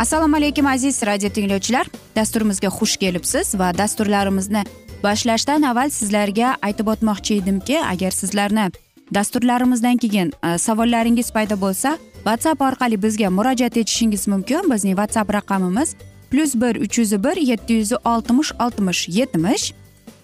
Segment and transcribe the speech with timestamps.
[0.00, 1.86] assalomu alaykum aziz radio tinglovchilar.
[2.16, 4.62] Dasturimizga xush kelibsiz va dasturlarimizni
[5.02, 8.64] boshlashdan avval sizlarga aytib o'tmoqchi edimki agar sizlarni
[9.14, 14.70] dasturlarimizdan keyin e, savollaringiz paydo bo'lsa whatsapp orqali bizga murojaat etishingiz mumkin.
[14.72, 15.94] Bizning whatsapp raqamimiz
[16.30, 19.74] plyus bir uch yuz bir yetti yuz oltmish oltmish yetmish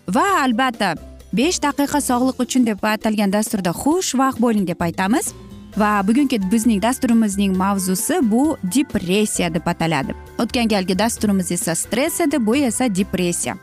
[0.08, 0.94] va albatta
[1.32, 5.34] besh daqiqa sog'liq uchun deb atalgan dasturda xush vaqt bo'ling deb aytamiz.
[5.76, 10.14] Va bugungi bizning dasturimizning mavzusi bu depressiya deb ataladi.
[10.38, 13.56] O'tgan galgi dasturimiz esa stress edi bu esa depressiya.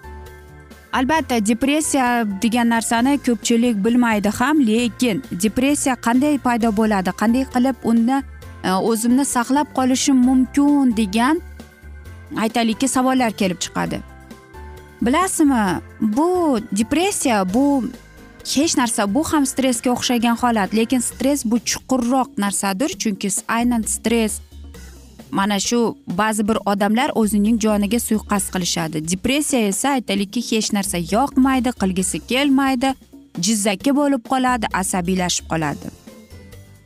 [0.93, 8.21] Albatta depressiya degan narsani ko'pchilik bilmaydi ham lekin depressiya qanday paydo bo'ladi qanday qilib uni
[8.63, 11.41] e, o'zimni saqlab qolishim mumkin degan
[12.37, 13.99] aytaylikki savollar kelib chiqadi.
[15.01, 17.83] Bilasizmi bu depressiya bu
[18.45, 24.41] hech narsa bu ham stressga o'xshagan holat lekin stress bu chuqurroq narsadir chunki aynan stress
[25.31, 29.07] mana shu ba'zi bir odamlar o'zining joniga suiqasd qilishadi.
[29.11, 32.93] Depressiya esa aytaylikki hech narsa yoqmaydi qilgisi kelmaydi
[33.45, 35.87] jizzaki bo'lib qoladi asabiylashib qoladi.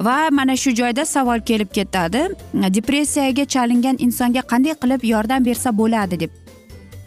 [0.05, 2.21] Va mana shu joyda savol kelib ketadi.
[2.77, 6.31] Depressiyaga chalingan insonga qanday qilib yordam bersa bo'ladi deb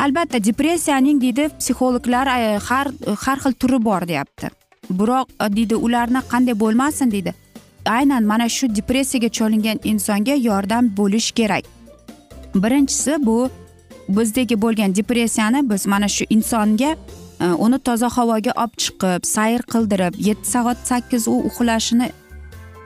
[0.01, 2.89] albatta depressiyaning deydi psixologlar e, har
[3.25, 4.51] har xil turi bor deyapti.
[4.91, 7.35] Biroq e, deydi ularni qanday bo'lmasin deydi.
[7.87, 11.65] Aynan mana shu depressiyaga chalingan insonga yordam bo'lish kerak.
[12.55, 13.51] Birinchisi bu
[14.09, 16.97] bizdagi bo'lgan depressiyani biz mana shu insonga
[17.41, 22.11] e, uni toza havoga olib chiqib sayr qildirib yetti soat sakkiz u uxlashini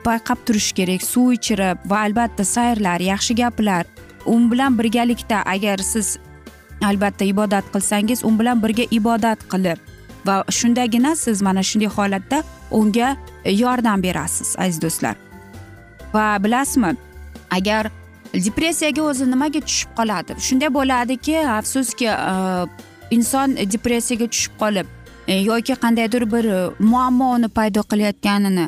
[0.05, 3.85] payqab turish kerak suv ichirib va albatta sayrlar yaxshi gaplar.
[4.25, 6.17] U bilan birgalikda agar siz
[6.81, 9.77] albatta ibodat qilsangiz u bilan birga ibodat qilib
[10.25, 15.15] va shundagina siz mana shunday holatda unga e, yordam berasiz aziz do'stlar.
[16.13, 16.95] Va bilasizmi
[17.51, 17.91] agar
[18.33, 20.35] depressiyaga o'zi nimaga tushib qoladi?
[20.47, 22.33] Shunday bo'ladiki afsuski e,
[23.11, 24.87] inson depressiyaga tushib qolib
[25.27, 26.45] e, yoki qandaydir bir
[26.79, 28.67] muammoni paydo qilayotganini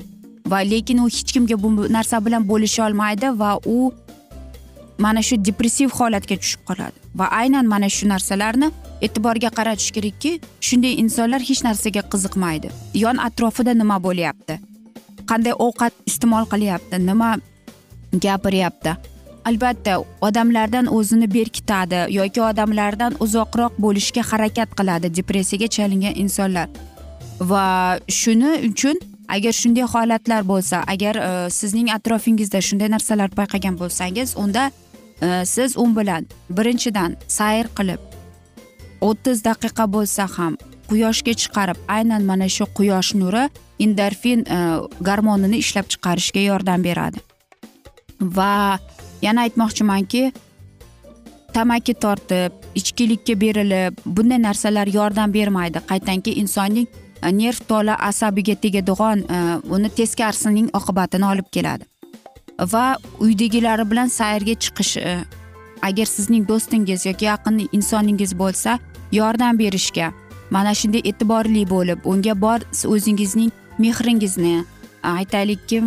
[0.51, 3.77] va lekin u hech kimga bu narsa bilan bo'lisha olmaydi va u
[4.97, 6.97] mana shu depressiv holatga tushib qoladi.
[7.19, 8.71] Va aynan mana shu narsalarni
[9.05, 10.31] e'tiborga qaratish kerakki
[10.67, 12.71] shunday insonlar hech narsaga qiziqmaydi.
[13.03, 14.57] Yon atrofida nima bo'lyapti?
[15.29, 17.01] Qanday ovqat iste'mol qilyapti?
[17.09, 17.29] Nima
[18.25, 18.95] gapiryapti?
[19.49, 19.93] Albatta
[20.27, 26.67] odamlardan o'zini berkitadi yoki odamlardan uzoqroq bo'lishga harakat qiladi depressiyaga chalingan insonlar.
[27.51, 27.65] Va
[28.19, 28.97] shuning uchun
[29.27, 34.71] agar shunday holatlar bo'lsa agar e, sizning atrofingizda shunday narsalar payqagan bo'lsangiz unda
[35.21, 38.01] Э, siz u bilan birinchidan sayr qilib
[39.01, 40.57] o'ttiz daqiqa bo'lsa ham
[40.89, 43.47] quyoshga chiqarib aynan mana shu quyosh nuri
[43.85, 47.17] endorfin garmonini gormonini ishlab chiqarishga yordam beradi.
[48.21, 48.79] Va
[49.21, 50.23] yana aytmoqchimanki
[51.53, 55.81] tamaki tortib ichkilikka berilib bunday narsalar yordam bermaydi.
[55.91, 56.87] Qaytanki insonning
[57.23, 59.37] e, nerv tola asabiga tegadigan e,
[59.75, 61.85] uni teskarisining oqibatini olib keladi.
[62.59, 65.17] Va uydagilari bilan sayrga chiqish e,
[65.81, 68.79] agar sizning do'stingiz yoki yaqin insoningiz bo'lsa
[69.11, 70.11] yordam berishga
[70.49, 72.59] mana shunday e'tiborli bo'lib unga bor
[72.95, 74.65] o'zingizning mehringizni
[75.03, 75.83] aytaylikki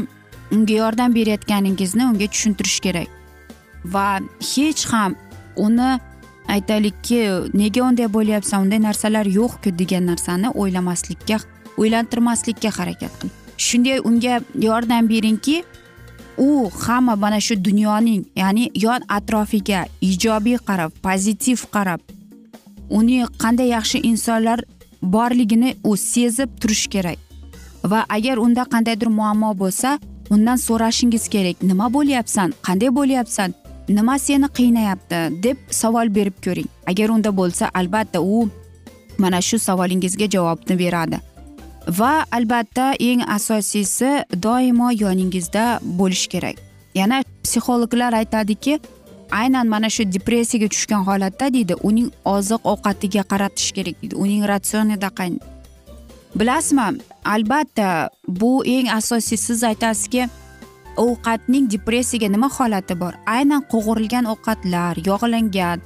[0.53, 3.09] unga yordam berayotganingizni unga tushuntirish kerak.
[3.85, 5.17] Va hech ham
[5.57, 5.99] uni
[6.49, 7.21] aytaylikki
[7.55, 11.39] nega unday bo'lyapsan unday narsalar yo'qku degan narsani o'ylamaslikka
[11.79, 13.37] o'ylantirmaslikka harakat qiling
[13.67, 15.63] shunday unga yordam beringki
[16.39, 22.01] u hamma mana shu dunyoning ya'ni yon atrofiga ijobiy qarab pozitiv qarab
[22.91, 24.61] uni qanday yaxshi insonlar
[25.03, 27.19] borligini u sezib turishi kerak.
[27.85, 29.99] Va agar unda qandaydir muammo bo'lsa
[30.31, 33.55] undan so'rashingiz kerak nima bo'lyapsan qanday bo'lyapsan
[33.89, 36.69] nima seni qiynayapti deb savol berib ko'ring.
[36.91, 38.49] Agar unda bo'lsa albatta u
[39.19, 41.19] mana shu savolingizga javobni beradi.
[41.99, 44.11] Va albatta eng asosiysi
[44.43, 46.57] doimo yoningizda bo'lishi kerak.
[46.95, 48.81] Yana psixologlar aytadiki
[49.31, 55.11] aynan mana shu depressiyaga tushgan holatda deydi uning oziq ovqatiga qaratish kerak deydi uning ratsionida
[56.35, 60.29] bilasizmi albatta bu eng asosiy siz aytasizki
[60.97, 63.15] ovqatning depressiyaga nima holati bor?
[63.27, 65.79] Aynan qovurilgan ovqatlar yog'langan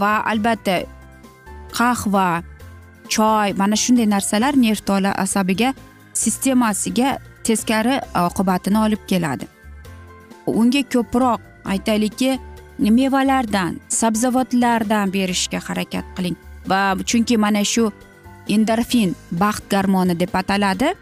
[0.00, 0.76] va albatta
[1.78, 2.42] qahva
[3.08, 5.74] choy mana shunday narsalar nerv tola asabiga
[6.12, 9.46] sistemasiga teskari e, oqibatini olib keladi.
[10.46, 12.38] Unga ko'proq aytaylikki
[12.78, 16.36] mevalardan sabzavotlardan berishga harakat qiling.
[16.68, 17.90] Va chunki mana shu
[18.48, 20.94] endorfin baxt garmoni deb ataladi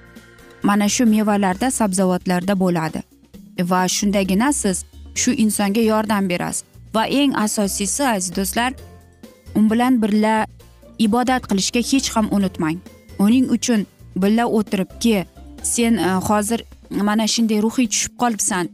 [0.62, 3.02] mana shu mevalarda sabzavotlarda bo'ladi.
[3.70, 4.84] Va shundagina siz
[5.14, 6.64] shu insonga yordam berasiz.
[6.94, 8.72] Va eng asosiysi aziz do'stlar
[9.56, 10.46] u bilan birga
[10.98, 12.78] ibodat qilishga hech ham unutmang.
[13.18, 13.86] Uning uchun
[14.16, 15.26] birga o'tirib ke
[15.62, 18.68] sen e, hozir mana shunday ruhiy tushib qolibsan.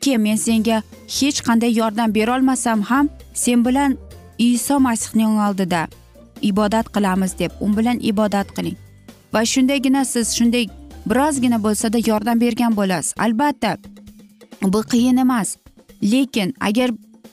[0.00, 0.82] Ke men senga
[1.18, 3.98] hech qanday yordam berolmasam ham sen bilan
[4.38, 5.88] iso masihning oldida
[6.42, 8.76] ibodat qilamiz deb u bilan ibodat qiling.
[9.34, 10.66] Va shundaygina siz shunday
[11.06, 13.14] birozgina bo'lsada yordam bergan bo'lasiz.
[13.18, 13.76] Albatta
[14.62, 15.56] bu qiyin emas.
[16.02, 16.90] Lekin agar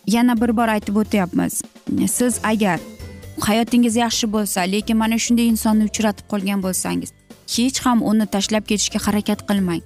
[0.07, 1.61] yana bir bor aytib o'tyapmiz
[2.07, 2.79] siz agar
[3.39, 7.13] hayotingiz yaxshi bo'lsa lekin mana shunday insonni uchratib qolgan bo'lsangiz
[7.55, 9.81] hech ham uni tashlab ketishga harakat qilmang.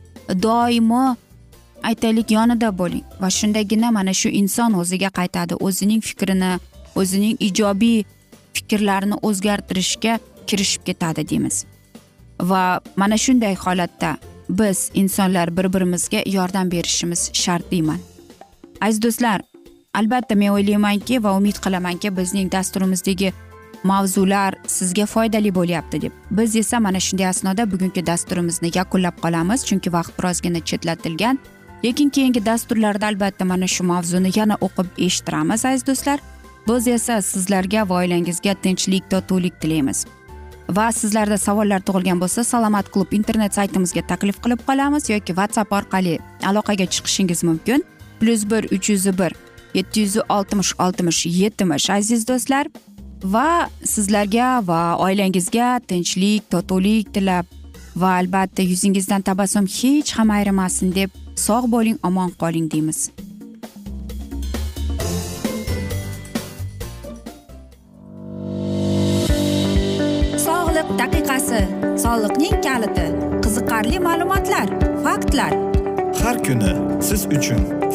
[0.46, 1.16] Doimo
[1.90, 5.54] aytaylik yonida bo'ling va shundagina mana shu inson o'ziga qaytadi.
[5.68, 6.52] O'zining fikrini
[6.96, 8.04] o'zining ijobiy
[8.56, 11.66] fikrlarini o'zgartirishga kirishib ketadi deymiz.
[12.50, 14.18] Va mana shunday holatda
[14.50, 18.00] biz insonlar bir birimizga yordam berishimiz shart deyman
[18.82, 19.42] aziz do'stlar
[19.94, 23.34] albatta men o'ylaymanki va umid qilamanki bizning dasturimizdagi
[23.84, 26.12] mavzular sizga foydali bo'lyapti deb.
[26.32, 31.40] Biz esa mana shunday asnoda bugungi dasturimizni yakunlab qolamiz chunki vaqt birozgina chetlatilgan.
[31.86, 36.20] Lekin keyingi dasturlarda albatta mana shu mavzuni yana o'qib eshittiramiz aziz do'stlar.
[36.68, 40.06] Biz esa sizlarga va oilangizga tinchlik totuvlik tilaymiz.
[40.70, 46.20] Va sizlarda savollar tug'ilgan bo'lsa salomat klub internet saytimizga taklif qilib qolamiz yoki whatsapp orqali
[46.50, 47.84] aloqaga chiqishingiz mumkin.
[48.20, 49.32] Plyus bir uch yuz bir
[49.74, 52.68] yetti yuz oltmish oltmish yetmish aziz do'stlar.
[53.24, 57.46] Va sizlarga va oilangizga tinchlik totuvlik tilab
[57.96, 61.10] va albatta yuzingizdan tabassum hech ham ayrimasin deb
[61.46, 63.00] sog' bo'ling omon qoling deymiz.
[70.46, 71.62] Sog'liq daqiqasi
[72.04, 73.08] soliqning kaliti
[73.44, 74.68] qiziqarli ma'lumotlar
[75.06, 75.52] faktlar.
[76.22, 76.72] Har kuni
[77.08, 77.62] siz uchun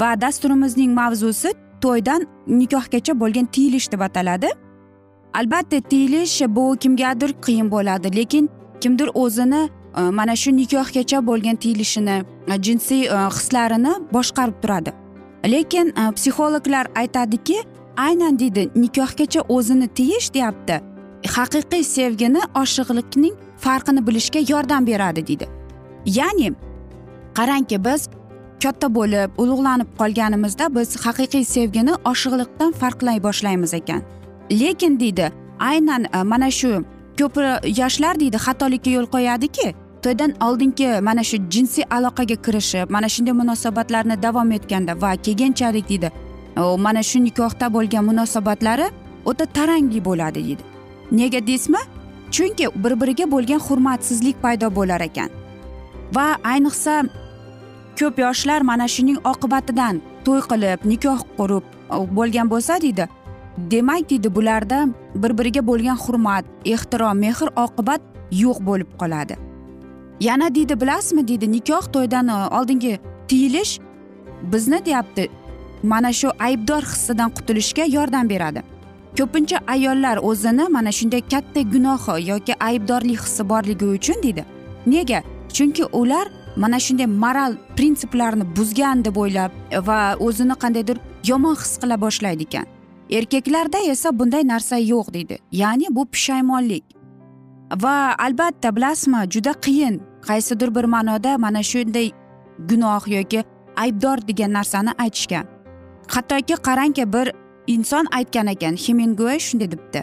[0.00, 4.48] Va dasturimizning mavzusi to'ydan nikohgacha bo'lgan tiyilish deb ataladi.
[5.34, 9.62] Albatta tiyilish bu kimgadir qiyin bo'ladi lekin kimdir o'zini
[9.96, 12.16] e, mana shu nikohgacha bo'lgan tiyilishini
[12.48, 14.92] e, jinsiy e, hislarini boshqarib turadi.
[15.44, 17.58] Lekin psixologlar aytadiki
[17.96, 20.80] aynan deydi nikohgacha o'zini tiyish deyapti.
[21.36, 25.46] Haqiqiy sevgini oshiqlikning farqini bilishga yordam beradi deydi.
[26.06, 26.52] Ya'ni
[27.34, 28.08] qarangki biz
[28.62, 34.02] katta bo'lib ulug'lanib qolganimizda biz haqiqiy sevgini oshiqlikdan farqlay boshlaymiz ekan.
[34.60, 36.72] Lekin deydi aynan e, mana shu
[37.18, 37.36] ko'p
[37.80, 39.66] yoshlar deydi xatolikka yo'l qo'yadiki
[40.04, 46.10] to'ydan oldingi mana shu jinsiy aloqaga kirishib mana shunday munosabatlarni davom etganda va keyinchalik deydi
[46.86, 48.86] mana shu nikohda bo'lgan munosabatlari
[49.24, 50.62] o'ta tarangli bo'ladi deydi.
[51.12, 51.82] Nega deysizmi?
[52.30, 55.30] Chunki bir biriga bo'lgan hurmatsizlik paydo bo'lar ekan.
[56.14, 57.04] Va ayniqsa
[57.98, 61.64] ko'p yoshlar mana shuning oqibatidan to'y qilib nikoh qurib
[62.16, 63.08] bo'lgan bo'lsa deydi.
[63.70, 64.78] Demak deydi bularda
[65.14, 68.00] bir biriga bo'lgan hurmat ehtirom mehr oqibat
[68.42, 69.34] yo'q bo'lib qoladi.
[70.20, 73.80] Yana deydi bilasizmi deydi nikoh to'ydan e, oldingi tiyilish
[74.52, 75.28] bizni deyapti
[75.82, 78.62] mana shu aybdor hissidan qutulishga yordam beradi.
[79.18, 84.44] Ko'pincha ayollar o'zini mana shunday katta gunohi yoki aybdorlik hissi borligi uchun deydi.
[84.86, 85.22] Nega?
[85.52, 86.28] Chunki ular
[86.62, 89.52] mana shunday moral prinsiplarni buzgan deb o'ylab
[89.88, 90.98] va o'zini qandaydir
[91.30, 92.66] yomon his qila boshlaydi ekan.
[93.18, 95.36] Erkaklarda esa bunday narsa yo'q deydi.
[95.52, 96.84] Ya'ni bu pushaymonlik
[97.82, 97.94] va
[98.26, 100.00] albatta bilasizmi juda qiyin.
[100.28, 102.08] Qaysidir bir ma'noda mana shunday
[102.68, 103.44] gunoh yoki
[103.76, 105.46] aybdor degan narsani aytishgan.
[106.14, 107.32] Hattoki qarangki bir
[107.66, 110.02] inson aytgan ekan hemingway shunday debdi.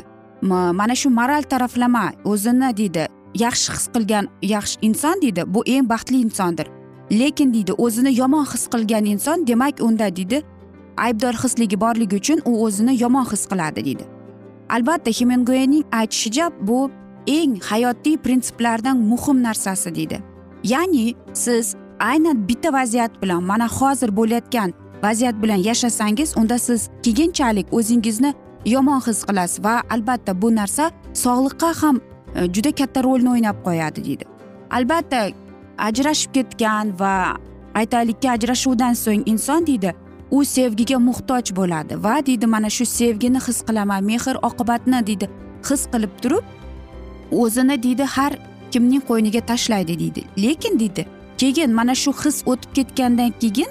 [0.80, 3.08] Mana shu moral taraflama o'zini deydi.
[3.36, 6.68] Yaxshi his qilgan yaxshi inson deydi bu eng baxtli insondir.
[7.12, 10.44] Lekin deydi o'zini yomon his qilgan inson demak unda deydi
[10.98, 14.06] aybdor hisligi borligi uchun u o'zini yomon his qiladi deydi.
[14.70, 16.92] Albatta hemingwayning aytishicha bu
[17.28, 20.18] eng hayotiy prinsiplardan muhim narsasi deydi.
[20.64, 27.74] Ya'ni siz aynan bitta vaziyat bilan mana hozir bo'layotgan vaziyat bilan yashasangiz unda siz keyinchalik
[27.74, 28.34] o'zingizni
[28.66, 32.00] yomon his qilasiz va albatta bu narsa sog'liqqa ham
[32.38, 34.26] E, juda katta rolni o'ynab qo'yadi deydi.
[34.78, 35.22] Albatta
[35.78, 37.14] ajrashib ketgan va
[37.82, 39.94] aytaylikki ajrashuvdan so'ng inson deydi
[40.32, 45.30] u sevgiga muhtoj bo'ladi va deydi mana shu sevgini his qilaman mehr oqibatni deydi
[45.70, 46.46] his qilib turib
[47.44, 48.34] o'zini deydi har
[48.72, 50.22] kimning qo'yniga tashlaydi deydi.
[50.44, 51.06] Lekin deydi
[51.38, 53.70] keyin mana shu his o'tib ketgandan keyin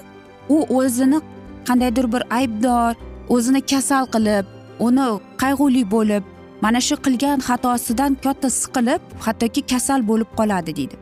[0.49, 1.19] u o'zini
[1.67, 2.93] qandaydir bir aybdor
[3.35, 4.45] o'zini kasal qilib
[4.87, 5.07] uni
[5.41, 6.23] qayg'uli bo'lib
[6.61, 10.95] mana shu qilgan xatosidan katta siqilib hattoki kasal bo'lib qoladi deydi.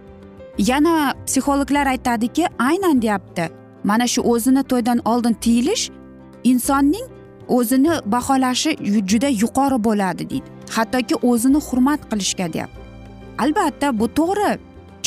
[0.70, 3.46] Yana psixologlar aytadiki aynan deyapti.
[3.84, 5.84] Mana shu o'zini to'ydan oldin tiyilish
[6.44, 7.08] insonning
[7.58, 8.72] o'zini baholashi
[9.12, 10.48] juda yuqori bo'ladi deydi.
[10.76, 12.80] Hattoki o'zini hurmat qilishga deyapti.
[13.44, 14.52] Albatta bu to'g'ri.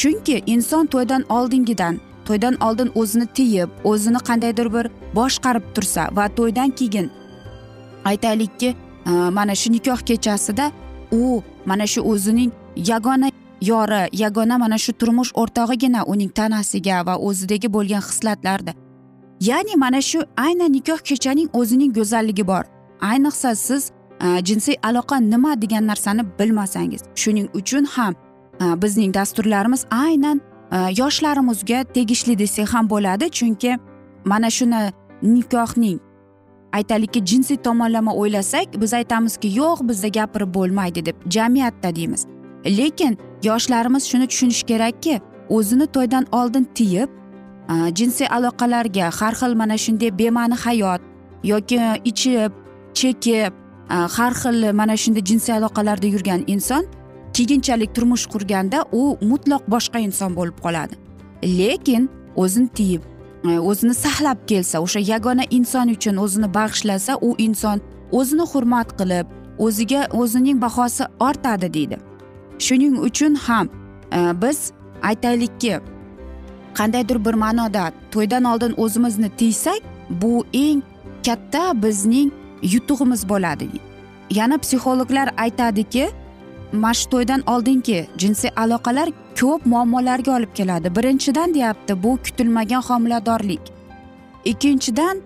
[0.00, 1.94] Chunki inson to'ydan oldingidan
[2.28, 4.86] to'ydan oldin o'zini tiyib o'zini qandaydir bir
[5.18, 7.06] boshqarib tursa va to'ydan keyin
[8.10, 8.74] aytaylikki
[9.08, 10.72] Э, mana shu nikoh kechasida
[11.12, 17.68] u mana shu o'zining yagona yori yagona mana shu turmush o'rtog'igina uning tanasiga va o'zidagi
[17.76, 18.72] bo'lgan hislatlarda
[19.40, 22.64] ya'ni mana shu aynan nikoh kechaning o'zining go'zalligi bor.
[23.00, 23.90] Ayniqsa siz
[24.24, 27.02] e, jinsiy aloqa nima degan narsani bilmasangiz.
[27.14, 28.14] Shuning uchun ham
[28.60, 30.40] e, bizning dasturlarimiz aynan
[30.72, 33.30] e, yoshlarimizga tegishli desak ham bo'ladi.
[33.30, 33.78] Chunki
[34.24, 35.98] mana shuni nikohning
[36.72, 42.26] aytaylikki jinsiy tomonlama o'ylasak biz aytamizki yo'q bizda gapirib bo'lmaydi deb jamiyatda deymiz.
[42.66, 47.08] Lekin yoshlarimiz shuni tushunishi kerakki o'zini to'ydan oldin tiyib
[47.94, 51.00] jinsiy aloqalarga har xil mana shunday bema'ni hayot
[51.44, 52.52] yoki ichib
[52.94, 53.52] chekib
[53.88, 56.84] har xil mana shunday jinsiy aloqalarda yurgan inson
[57.36, 60.94] keyinchalik turmush qurganda u mutlaq boshqa inson bo'lib qoladi.
[61.58, 63.02] Lekin o'zini tiyib
[63.44, 67.78] Э, o'zini saqlab kelsa o'sha yagona inson uchun o'zini bag'ishlasa u inson
[68.18, 69.26] o'zini hurmat qilib
[69.66, 71.96] o'ziga o'zining bahosi ortadi deydi.
[72.58, 73.66] Shuning uchun ham
[74.12, 74.58] e, biz
[75.02, 75.80] aytaylikki
[76.78, 79.80] qandaydir bir ma'noda to'ydan oldin o'zimizni tiysak
[80.10, 80.82] bu eng
[81.26, 83.68] katta bizning yutug'imiz bo'ladi.
[84.30, 86.10] Yana psixologlar aytadiki
[86.72, 89.08] mana shu to'ydan oldingi jinsiy aloqalar
[89.40, 90.96] ko'p muammolarga olib keladi.
[90.96, 93.60] Birinchidan deyapti bu kutilmagan homiladorlik.
[94.44, 95.16] Ikkinchidan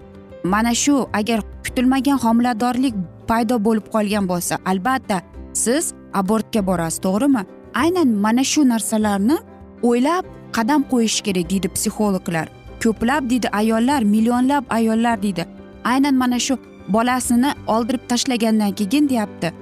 [0.44, 2.94] mana shu agar kutilmagan homiladorlik
[3.28, 5.22] paydo bo'lib qolgan bo'lsa albatta
[5.52, 7.42] siz abortga borasiz to'g'rimi?
[7.74, 9.36] Aynan mana shu narsalarni
[9.82, 10.24] o'ylab
[10.56, 12.46] qadam qo'yish kerak deydi psixologlar.
[12.82, 15.46] Ko'plab deydi ayollar millionlab ayollar deydi.
[15.84, 16.58] Aynan mana shu
[16.88, 19.52] bolasini oldirib tashlagandan keyin deyapti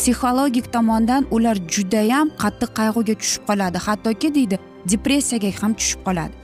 [0.00, 3.78] psixologik tomondan ular judayam qattiq qayg'uga tushib qoladi.
[3.86, 4.56] Hattoki deydi
[4.90, 6.34] depressiyaga ham tushib qoladi.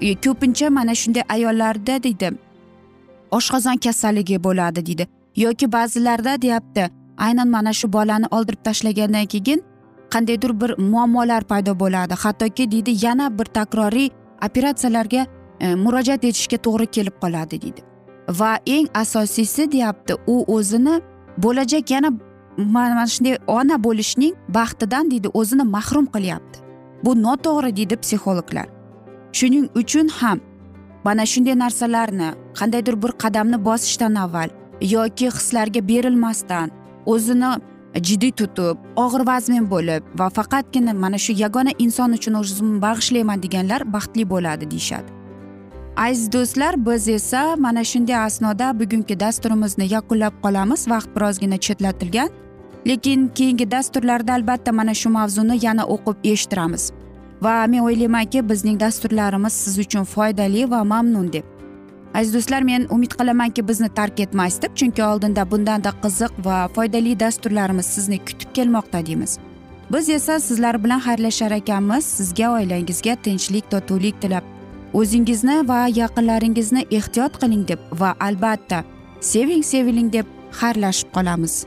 [0.00, 2.30] E, ko'pincha mana shunday ayollarda deydi
[3.38, 5.04] oshqozon kasalligi bo'ladi deydi.
[5.36, 6.90] Yoki ba'zilarda deyapti
[7.26, 9.60] aynan mana shu bolani oldirib tashlagandan keyin
[10.12, 12.14] qandaydir bir muammolar paydo bo'ladi.
[12.24, 14.08] Hattoki deydi yana bir takroriy
[14.46, 15.26] operatsiyalarga
[15.60, 17.80] e, murojaat etishga to'g'ri kelib qoladi deydi.
[18.38, 21.00] Va eng asosiysi deyapti u o'zini
[21.38, 22.10] bo'lajak yana
[22.56, 26.60] mana shunday ona bo'lishning baxtidan deydi o'zini mahrum qilyapti.
[27.04, 28.66] Bu noto'g'ri deydi psixologlar.
[29.32, 30.38] Shuning uchun ham
[31.04, 32.28] mana shunday narsalarni
[32.58, 36.70] qandaydir bir qadamni bosishdan avval yoki hislarga berilmasdan
[37.06, 37.50] o'zini
[38.08, 43.80] jiddiy tutib og'ir vazmin bo'lib va faqatgina mana shu yagona inson uchun o'zimni bag'ishlayman deganlar
[43.94, 45.10] baxtli bo'ladi deyishadi.
[45.96, 50.88] Aziz do'stlar biz esa mana shunday asnoda bugungi dasturimizni yakunlab qolamiz.
[50.92, 52.28] Vaqt birozgina chetlatilgan.
[52.86, 56.92] Lekin keyingi dasturlarda albatta mana shu mavzuni yana o'qib eshittiramiz.
[57.42, 61.44] Va men o'ylaymanki bizning dasturlarimiz siz uchun foydali va mamnun deb.
[62.14, 67.20] Aziz do'stlar men umid qilamanki bizni tark etmaysiz deb chunki oldinda bundanda qiziq va foydali
[67.20, 69.38] dasturlarimiz sizni kutib kelmoqda deymiz.
[69.92, 74.44] Biz esa sizlar bilan xayrlashar ekanmiz sizga oilangizga tinchlik totuvlik tilab.
[74.92, 78.84] O'zingizni va yaqinlaringizni ehtiyot qiling deb va albatta
[79.20, 80.26] seving seviling deb
[80.60, 81.66] xayrlashib qolamiz.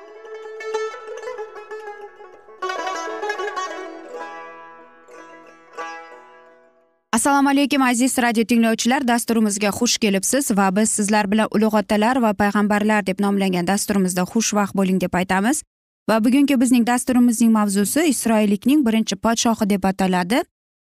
[7.13, 9.07] Assalomu alaykum aziz radio tinglovchilar.
[9.07, 14.75] Dasturimizga xush kelibsiz va biz sizlar bilan ulug' otalar va payg'ambarlar deb nomlangan dasturimizda xushvaqt
[14.75, 15.63] bo'ling deb aytamiz.
[16.09, 20.41] Va bugungi bizning dasturimizning mavzusi isroillikning birinchi podshohi deb ataladi.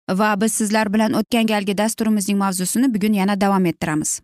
[0.10, 4.22] Va biz sizlar bilan o'tgan galgi dasturimizning mavzusini bugun yana davom ettiramiz.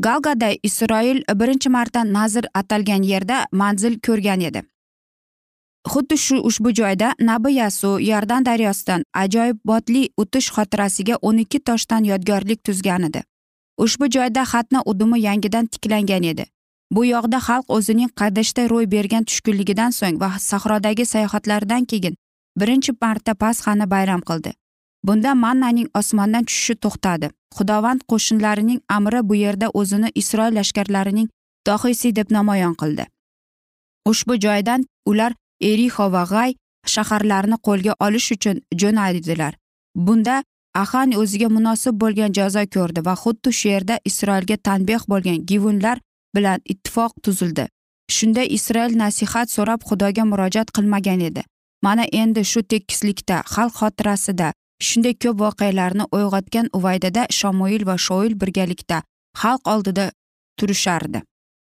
[0.00, 4.62] Galgada isroil birinchi marta nazr atalgan yerda manzil ko'rgan edi.
[5.92, 12.64] Xuddi shu ushbu joyda nabi yasu yordan daryosidan ajoyibbotli o'tish xotirasiga o'n ikki toshdan yodgorlik
[12.64, 13.22] tuzgan edi.
[13.84, 16.44] Ushbu joyda xatna udumi yangidan tiklangan edi.
[16.90, 22.14] Bu yoqda xalq o'zining qadishda ro'y bergan tushkunligidan so'ng va sahrodagi sayohatlaridan keyin
[22.60, 24.52] birinchi marta pasxani bayram qildi.
[25.06, 27.30] Bunda mannaning osmondan tushishi to'xtadi.
[27.56, 31.28] Xudovand qo'shinlarining amri bu yerda o'zini isroil lashkarlarining
[31.66, 33.04] dohiysi deb namoyon qildi.
[34.10, 36.50] Ushbu joydan ular erixo va g'ay
[36.94, 39.54] shaharlarini qo'lga olish uchun jo'nadilar
[40.06, 40.42] bunda
[40.82, 45.98] ahan o'ziga munosib bo'lgan jazo ko'rdi va xuddi shu yerda isroilga tanbeh bo'lgan givunlar
[46.36, 47.64] bilan ittifoq tuzildi.
[48.16, 51.42] Shunda isroil nasihat so'rab xudoga murojaat qilmagan edi.
[51.86, 54.48] Mana endi shu tekislikda xalq xotirasida
[54.88, 58.98] shunday ko'p voqealarni uyg'otgan uvaydada shamoil va shoil birgalikda
[59.42, 60.04] xalq oldida
[60.58, 61.18] turishardi.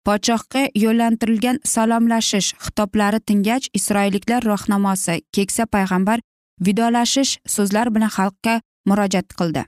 [0.07, 6.19] Podshohga yo'llantirilgan salomlashish xitoblari tingach isroilliklar rohnamosi keksa payg'ambar
[6.65, 9.63] vidolashish so'zlar bilan xalqqa murojaat qildi.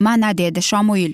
[0.00, 1.12] Mana dedi shomuil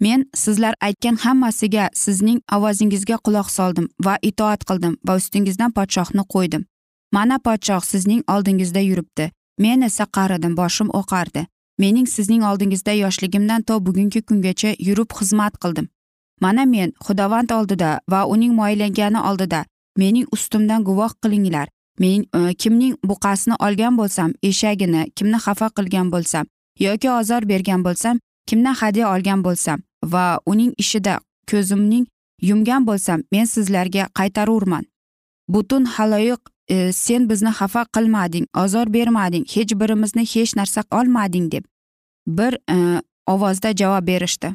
[0.00, 6.62] men sizlar aytgan hammasiga sizning ovozingizga quloq soldim va itoat qildim va ustingizdan podshohni qo'ydim.
[7.12, 9.30] Mana podshoh sizning oldingizda yuribdi.
[9.58, 11.46] Men esa qaridim boshim oqardi.
[11.78, 15.88] Mening sizning oldingizda yoshligimdan to bugungi kungacha yurib xizmat qildim.
[16.40, 19.64] Mana men xudovand oldida va uning moylangani oldida
[19.96, 21.68] mening ustimdan guvoh qilinglar.
[21.98, 26.44] Men e, kimning buqasini olgan bo'lsam eshagini kimni xafa qilgan bo'lsam
[26.78, 29.78] yoki ozor bergan bo'lsam kimdan hadya olgan bo'lsam
[30.12, 31.14] va uning ishida
[31.50, 32.04] ko'zimning
[32.42, 34.84] yumgan bo'lsam men sizlarga qaytarurman.
[35.48, 41.64] Butun haloyiq e, sen bizni xafa qilmading ozor bermading hech birimizni hech narsa olmading deb
[42.26, 44.48] bir e, ovozda javob berishdi.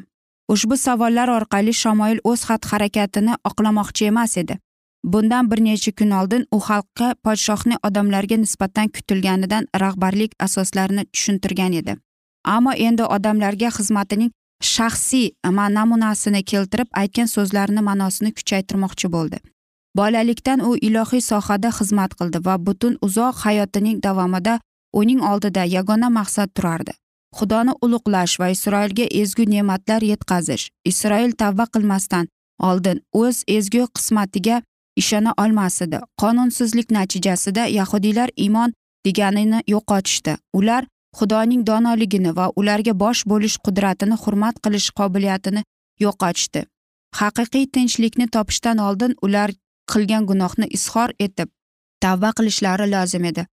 [0.48, 4.58] Ushbu savollar orqali shamoil o'z xatti harakatini oqlamoqchi emas edi.
[5.04, 11.96] Bundan bir necha kun oldin u xalqqa podshohni odamlarga nisbatan kutilganidan rahbarlik asoslarini tushuntirgan edi.
[12.44, 14.30] Ammo endi odamlarga xizmatining
[14.62, 15.30] shaxsiy
[15.78, 19.38] namunasini keltirib aytgan so'zlarini ma'nosini kuchaytirmoqchi bo'ldi.
[19.96, 24.60] Bolalikdan u ilohiy sohada xizmat qildi va butun uzoq hayotining davomida
[24.92, 26.92] uning oldida yagona maqsad turardi.
[27.38, 30.64] Xudoni ulug'lash va isroilga ezgu ne'matlar yetkazish.
[30.90, 32.28] Isroil tavba qilmasdan
[32.68, 34.62] oldin o'z ezgu qismatiga
[35.02, 38.74] ishona olmas edi qonunsizlik natijasida yahudiylar iymon
[39.06, 40.36] deganini yo'qotishdi.
[40.58, 40.82] Ular
[41.18, 45.64] xudoning donoligini va ularga bosh bo'lish qudratini hurmat qilish qobiliyatini
[46.04, 46.60] yo'qotishdi.
[47.20, 49.50] Haqiqiy tinchlikni topishdan oldin ular
[49.92, 51.48] qilgan gunohni izhor etib
[52.04, 53.46] tavba qilishlari lozim edi.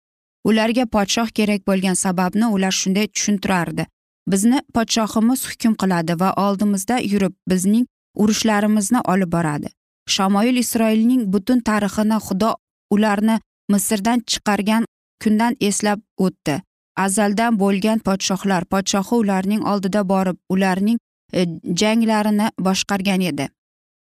[0.43, 3.85] Ularga podshoh kerak bo'lgan sababni ular shunday tushuntirardi.
[4.27, 9.69] Bizni podshohimiz hukm qiladi va oldimizda yurib bizning urushlarimizni olib boradi.
[10.07, 12.51] Shamoil isroilning butun tarixini xudo
[12.95, 14.85] ularni misrdan chiqargan
[15.23, 16.61] kundan eslab o'tdi.
[17.05, 20.97] Azaldan bo'lgan podshohlar podshohi ularning oldida borib ularning
[21.33, 21.45] e,
[21.81, 23.49] janglarini boshqargan edi.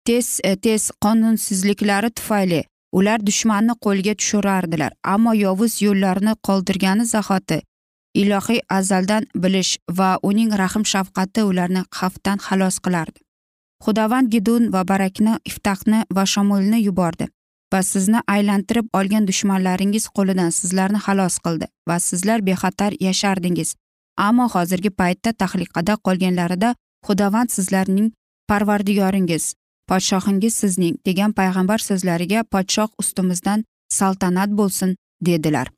[0.06, 7.58] Tez e, tez qonunsizliklari tufayli ular dushmanni qo'lga tushirardilar ammo yovuz yo'llarni qoldirgani zahoti
[8.14, 13.18] ilohiy azaldan bilish va uning rahm shafqati ularni xavfdan xalos qilardi.
[13.84, 17.28] Xudovand gidun va barakni iftahni va shamulni yubordi
[17.72, 23.74] va sizni aylantirib olgan dushmanlaringiz qo'lidan sizlarni xalos qildi va sizlar bexatar yashardingiz.
[24.28, 26.74] Ammo hozirgi paytda tahliqada qolganlarida
[27.06, 28.08] xudovand sizlarning
[28.48, 29.54] parvardigoringiz.
[29.90, 33.64] Podshohingiz sizning degan payg'ambar so'zlariga podshoh ustimizdan
[33.98, 34.96] saltanat bo'lsin
[35.26, 35.68] dedilar.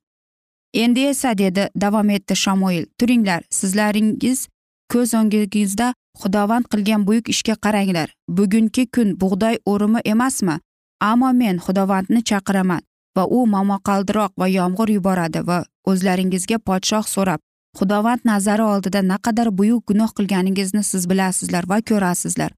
[0.75, 4.49] Endi esa dedi davom etdi shamoil turinglar sizlaringiz
[4.92, 8.09] ko'z o'ngingizda xudovand qilgan buyuk ishga qaranglar.
[8.29, 10.57] Bugungi kun bug'doy o'rimi emasmi?
[11.01, 12.83] Ammo men xudovandni chaqiraman
[13.16, 15.59] va u momaqaldiroq va yomg'ir yuboradi va
[15.90, 17.40] o'zlaringizga podshoh so'rab
[17.79, 22.51] xudovand nazari oldida naqadar buyuk gunoh qilganingizni siz bilasizlar va ko'rasizlar.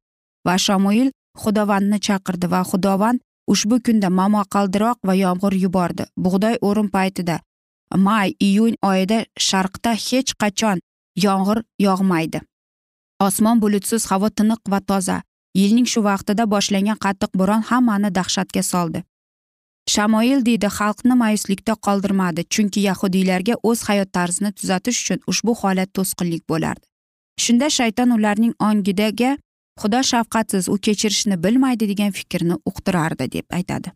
[0.47, 1.09] Va shamoil
[1.43, 3.21] xudovandni chaqirdi va xudovand
[3.53, 6.05] ushbu kunda momaqaldiroq va yomg'ir yubordi.
[6.25, 7.41] Bug'doy o'rim paytida
[7.97, 9.19] may iyun oyida
[9.49, 10.79] sharqda hech qachon
[11.25, 12.41] yomg'ir yog'maydi.
[13.27, 15.23] Osmon bulutsiz havo tiniq va toza.
[15.55, 19.03] Yilning shu vaqtida boshlangan qattiq bo'ron hammani dahshatga soldi.
[19.93, 26.43] Shamoil deydi xalqni mayuslikda qoldirmadi chunki yahudiylarga o'z hayot tarzini tuzatish uchun ushbu holat to'sqinlik
[26.51, 26.85] bo'lardi.
[27.45, 29.31] Shunda shayton ularning ongidaga
[29.81, 33.89] xudo shafqatsiz u kechirishni bilmaydi degan fikrni uqtirardi deb aytadi.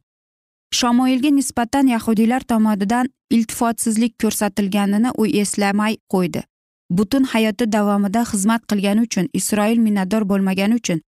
[0.78, 6.42] Shamoilga nisbatan yahudiylar tomonidan iltifotsizlik ko'rsatilganini u eslamay qo'ydi.
[6.90, 11.00] Butun hayoti davomida xizmat qilgani uchun isroil minnatdor bo'lmagani uchun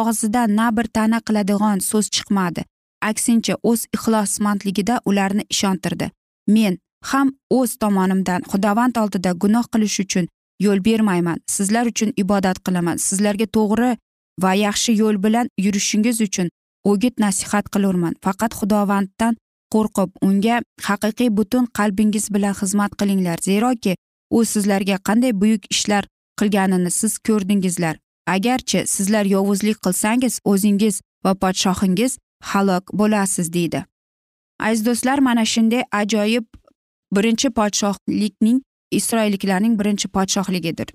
[0.00, 2.62] og'zidan na bir ta'na qiladigan so'z chiqmadi.
[3.10, 6.10] Aksincha o'z ixlosmandligida ularni ishontirdi.
[6.46, 6.78] Men
[7.10, 10.26] ham o'z tomonimdan xudovand oldida gunoh qilish uchun
[10.64, 11.38] yo'l bermayman.
[11.56, 12.96] Sizlar uchun ibodat qilaman.
[13.06, 13.90] Sizlarga to'g'ri
[14.42, 16.48] va yaxshi yo'l bilan yurishingiz uchun
[16.84, 18.14] o'git nasihat qilurman.
[18.24, 19.36] Faqat xudovanddan
[19.74, 20.56] qo'rqib unga
[20.88, 23.38] haqiqiy butun qalbingiz bilan xizmat qilinglar.
[23.48, 23.96] Zeroki
[24.30, 26.04] u sizlarga qanday buyuk ishlar
[26.40, 27.94] qilganini siz ko'rdingizlar.
[28.26, 32.18] Agarchi sizlar yovuzlik qilsangiz o'zingiz va podshohingiz
[32.50, 33.84] halok bo'lasiz deydi.
[34.60, 36.46] Aziz do'stlar mana shunday ajoyib
[37.16, 38.58] birinchi podshohlikning
[38.98, 40.88] isroilliklarning birinchi podshohligidir.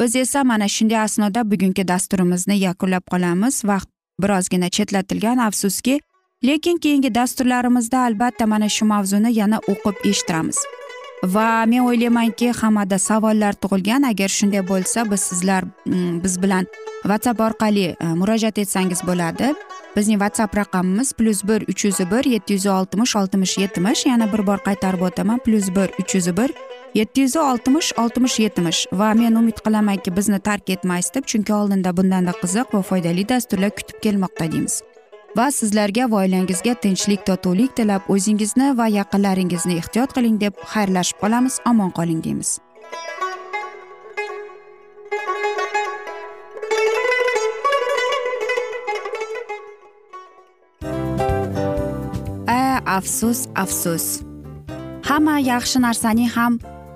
[0.00, 3.64] Biz esa mana shunday asnoda bugungi dasturimizni yakunlab qolamiz.
[3.64, 3.88] Vaqt
[4.22, 6.00] birozgina chetlatilgan afsuski.
[6.44, 10.58] Lekin keyingi dasturlarimizda albatta mana shu mavzuni yana o'qib eshittiramiz.
[11.24, 14.06] Va men o'ylaymanki hammada savollar tug'ilgan.
[14.10, 16.66] Agar shunday bo'lsa biz sizlar mm, biz bilan
[17.02, 19.54] whatsapp orqali e, murojaat etsangiz bo'ladi.
[19.96, 24.06] Bizning whatsapp raqamimiz plyus bir uch yuz bir yetti yuz oltmish oltmish yetmish.
[24.06, 25.38] Yana bir bor qaytarib o'taman.
[25.38, 26.50] Plyus bir uch yuz bir
[26.94, 28.86] yetti yuz oltmish oltmish yetmish.
[28.92, 33.70] Va men umid qilamanki bizni tark etmaysiz deb chunki oldinda bundanda qiziq va foydali dasturlar
[33.70, 34.82] kutib kelmoqda deymiz.
[35.36, 41.60] Va sizlarga va oilangizga tinchlik totuvlik tilab o'zingizni va yaqinlaringizni ehtiyot qiling deb xayrlashib qolamiz.
[41.70, 42.58] Omon qoling deymiz.
[52.48, 54.08] A afsus afsus.
[55.08, 56.58] Hamma yaxshi narsaning ham